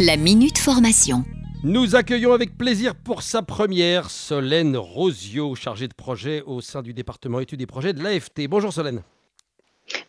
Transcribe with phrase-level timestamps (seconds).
[0.00, 1.24] La Minute Formation.
[1.62, 6.92] Nous accueillons avec plaisir pour sa première Solène Rosio, chargée de projet au sein du
[6.92, 8.48] département études et projets de l'AFT.
[8.48, 9.02] Bonjour Solène.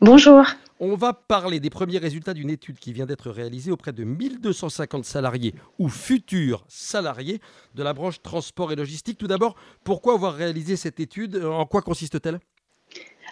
[0.01, 0.43] Bonjour.
[0.79, 5.05] On va parler des premiers résultats d'une étude qui vient d'être réalisée auprès de 1250
[5.05, 7.39] salariés ou futurs salariés
[7.75, 9.19] de la branche transport et logistique.
[9.19, 11.35] Tout d'abord, pourquoi avoir réalisé cette étude?
[11.45, 12.39] En quoi consiste-t-elle?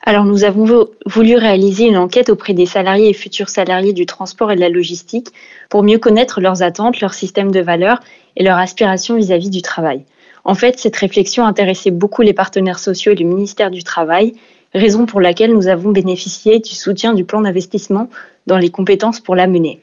[0.06, 4.52] Alors, nous avons voulu réaliser une enquête auprès des salariés et futurs salariés du transport
[4.52, 5.30] et de la logistique
[5.70, 8.02] pour mieux connaître leurs attentes, leur système de valeurs
[8.36, 10.04] et leurs aspirations vis-à-vis du travail.
[10.44, 14.34] En fait, cette réflexion intéressait beaucoup les partenaires sociaux et le ministère du Travail,
[14.74, 18.10] raison pour laquelle nous avons bénéficié du soutien du plan d'investissement
[18.46, 19.80] dans les compétences pour la mener.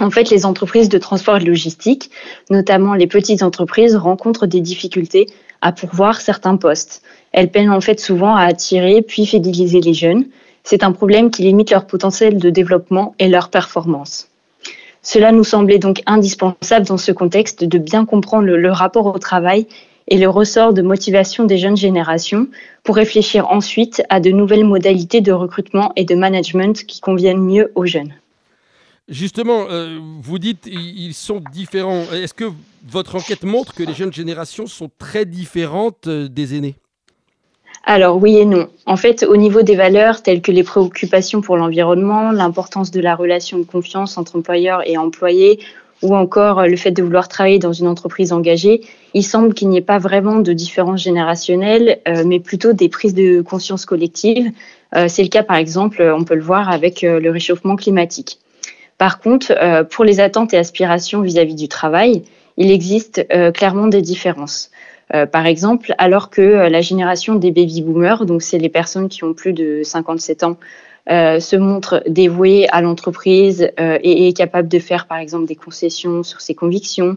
[0.00, 2.10] En fait, les entreprises de transport et de logistique,
[2.48, 5.26] notamment les petites entreprises, rencontrent des difficultés
[5.62, 7.02] à pourvoir certains postes.
[7.32, 10.26] Elles peinent en fait souvent à attirer puis fidéliser les jeunes.
[10.64, 14.28] C'est un problème qui limite leur potentiel de développement et leur performance.
[15.02, 19.68] Cela nous semblait donc indispensable dans ce contexte de bien comprendre le, rapport au travail
[20.08, 22.48] et le ressort de motivation des jeunes générations
[22.82, 27.70] pour réfléchir ensuite à de nouvelles modalités de recrutement et de management qui conviennent mieux
[27.76, 28.14] aux jeunes.
[29.08, 32.02] Justement, euh, vous dites ils sont différents.
[32.12, 32.46] Est-ce que
[32.88, 36.74] votre enquête montre que les jeunes générations sont très différentes euh, des aînés?
[37.84, 38.68] Alors oui et non.
[38.84, 43.14] En fait, au niveau des valeurs telles que les préoccupations pour l'environnement, l'importance de la
[43.14, 45.60] relation de confiance entre employeur et employé,
[46.02, 48.80] ou encore euh, le fait de vouloir travailler dans une entreprise engagée,
[49.14, 53.40] il semble qu'il n'y ait pas vraiment de différence générationnelle, mais plutôt des prises de
[53.40, 54.50] conscience collectives.
[55.08, 58.38] C'est le cas, par exemple, on peut le voir avec le réchauffement climatique.
[58.98, 62.22] Par contre, euh, pour les attentes et aspirations vis-à-vis du travail,
[62.56, 64.70] il existe euh, clairement des différences.
[65.14, 69.22] Euh, par exemple, alors que la génération des baby boomers, donc c'est les personnes qui
[69.22, 70.56] ont plus de 57 ans,
[71.08, 76.40] se montre dévouée à l'entreprise et est capable de faire par exemple des concessions sur
[76.40, 77.16] ses convictions,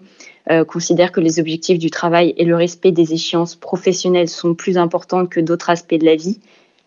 [0.67, 5.25] considère que les objectifs du travail et le respect des échéances professionnelles sont plus importants
[5.25, 6.39] que d'autres aspects de la vie,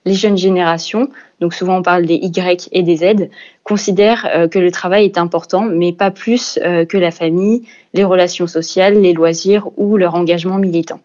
[0.05, 1.09] les jeunes générations,
[1.41, 3.29] donc souvent on parle des Y et des Z,
[3.63, 7.63] considèrent euh, que le travail est important, mais pas plus euh, que la famille,
[7.95, 11.01] les relations sociales, les loisirs ou leur engagement militant.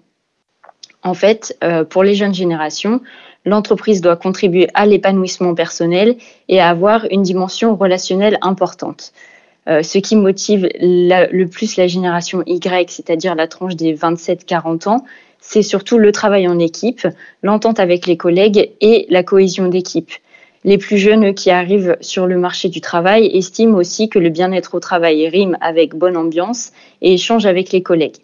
[1.03, 3.01] En fait, euh, pour les jeunes générations,
[3.45, 6.17] l'entreprise doit contribuer à l'épanouissement personnel
[6.49, 9.13] et à avoir une dimension relationnelle importante.
[9.67, 15.03] Ce qui motive le plus la génération Y, c'est-à-dire la tranche des 27-40 ans,
[15.39, 17.07] c'est surtout le travail en équipe,
[17.43, 20.11] l'entente avec les collègues et la cohésion d'équipe.
[20.63, 24.75] Les plus jeunes qui arrivent sur le marché du travail estiment aussi que le bien-être
[24.75, 28.17] au travail rime avec bonne ambiance et échange avec les collègues.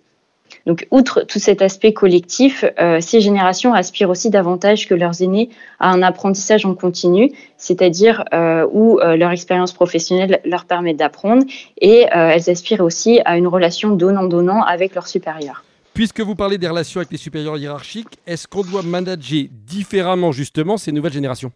[0.66, 5.50] Donc, outre tout cet aspect collectif, euh, ces générations aspirent aussi davantage que leurs aînés
[5.80, 11.44] à un apprentissage en continu, c'est-à-dire euh, où euh, leur expérience professionnelle leur permet d'apprendre
[11.82, 15.64] et elles aspirent aussi à une relation donnant-donnant avec leurs supérieurs.
[15.94, 20.78] Puisque vous parlez des relations avec les supérieurs hiérarchiques, est-ce qu'on doit manager différemment justement
[20.78, 21.52] ces nouvelles générations?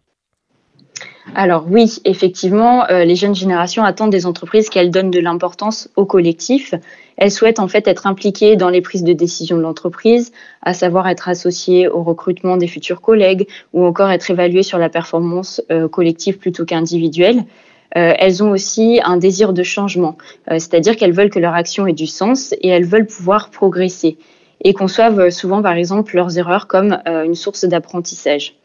[1.34, 6.04] Alors oui, effectivement, euh, les jeunes générations attendent des entreprises qu'elles donnent de l'importance au
[6.04, 6.74] collectif.
[7.16, 11.08] Elles souhaitent en fait être impliquées dans les prises de décision de l'entreprise, à savoir
[11.08, 15.88] être associées au recrutement des futurs collègues ou encore être évaluées sur la performance euh,
[15.88, 17.44] collective plutôt qu'individuelle.
[17.96, 20.18] Euh, elles ont aussi un désir de changement,
[20.50, 24.18] c'est-à-dire qu'elles veulent que leur action ait du sens et elles veulent pouvoir progresser
[24.62, 28.57] et conçoivent souvent par exemple leurs erreurs comme une source d'apprentissage.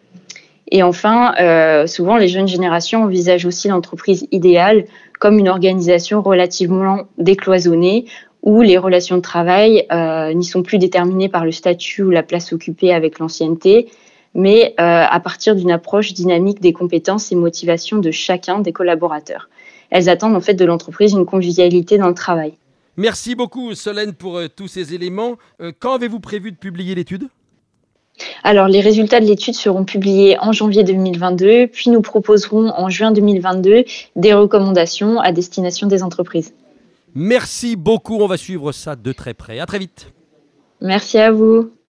[0.73, 4.85] Et enfin, euh, souvent, les jeunes générations envisagent aussi l'entreprise idéale
[5.19, 8.05] comme une organisation relativement décloisonnée
[8.41, 12.23] où les relations de travail euh, n'y sont plus déterminées par le statut ou la
[12.23, 13.91] place occupée avec l'ancienneté,
[14.33, 19.49] mais euh, à partir d'une approche dynamique des compétences et motivations de chacun des collaborateurs.
[19.91, 22.53] Elles attendent en fait de l'entreprise une convivialité dans le travail.
[22.97, 25.37] Merci beaucoup Solène pour tous ces éléments.
[25.79, 27.29] quand avez-vous prévu de publier l'étude?
[28.43, 33.11] Alors, les résultats de l'étude seront publiés en janvier 2022, puis nous proposerons en juin
[33.11, 33.85] 2022
[34.15, 36.53] des recommandations à destination des entreprises.
[37.15, 39.59] Merci beaucoup, on va suivre ça de très près.
[39.59, 40.11] À très vite.
[40.81, 41.71] Merci à vous.